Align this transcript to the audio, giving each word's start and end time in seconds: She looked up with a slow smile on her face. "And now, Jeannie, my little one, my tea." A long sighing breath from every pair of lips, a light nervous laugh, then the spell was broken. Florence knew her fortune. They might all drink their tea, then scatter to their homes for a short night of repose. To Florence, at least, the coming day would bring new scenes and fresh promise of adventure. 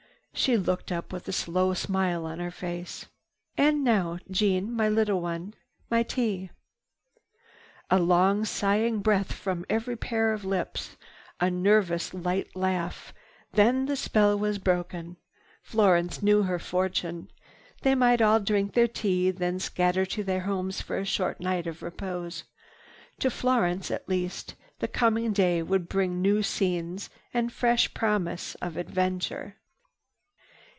She 0.33 0.57
looked 0.57 0.91
up 0.91 1.13
with 1.13 1.27
a 1.27 1.33
slow 1.33 1.75
smile 1.75 2.25
on 2.25 2.39
her 2.39 2.49
face. 2.49 3.05
"And 3.57 3.83
now, 3.83 4.17
Jeannie, 4.31 4.65
my 4.71 4.89
little 4.89 5.21
one, 5.21 5.53
my 5.89 6.01
tea." 6.03 6.49
A 7.91 7.99
long 7.99 8.45
sighing 8.45 9.01
breath 9.01 9.33
from 9.33 9.65
every 9.69 9.95
pair 9.97 10.31
of 10.33 10.43
lips, 10.45 10.95
a 11.41 11.45
light 11.47 11.53
nervous 11.53 12.11
laugh, 12.15 13.13
then 13.51 13.85
the 13.85 13.97
spell 13.97 14.39
was 14.39 14.57
broken. 14.57 15.17
Florence 15.61 16.23
knew 16.23 16.43
her 16.43 16.57
fortune. 16.57 17.29
They 17.81 17.93
might 17.93 18.21
all 18.21 18.39
drink 18.39 18.73
their 18.73 18.87
tea, 18.87 19.29
then 19.29 19.59
scatter 19.59 20.07
to 20.07 20.23
their 20.23 20.41
homes 20.41 20.81
for 20.81 20.97
a 20.97 21.05
short 21.05 21.39
night 21.39 21.67
of 21.67 21.83
repose. 21.83 22.45
To 23.19 23.29
Florence, 23.29 23.91
at 23.91 24.09
least, 24.09 24.55
the 24.79 24.87
coming 24.87 25.33
day 25.33 25.61
would 25.61 25.87
bring 25.89 26.19
new 26.21 26.41
scenes 26.41 27.09
and 27.33 27.51
fresh 27.53 27.93
promise 27.93 28.55
of 28.55 28.75
adventure. 28.75 29.57